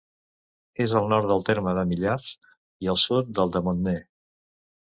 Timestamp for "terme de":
1.51-1.83